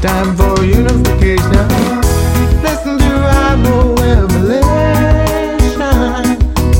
[0.00, 1.68] Time for unification.
[2.62, 3.56] Listen to our
[3.96, 5.78] revelation.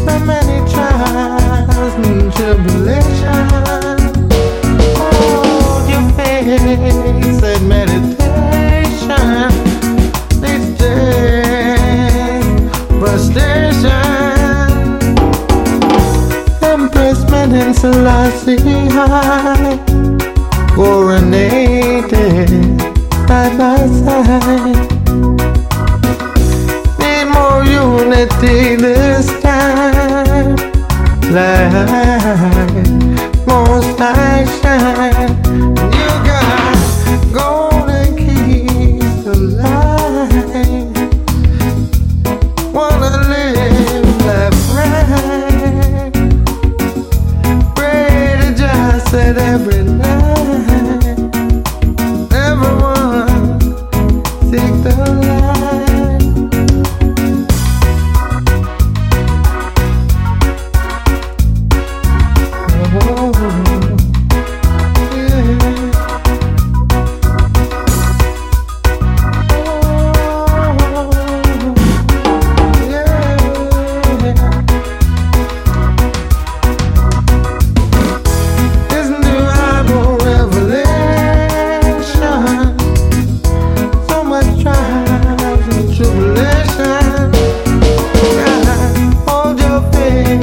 [0.07, 4.13] By many trials and tribulations.
[4.97, 8.28] Hold your face and meditate.
[31.31, 32.89] light,
[33.47, 34.61] most nights.
[34.63, 35.18] shine.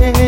[0.01, 0.24] yeah.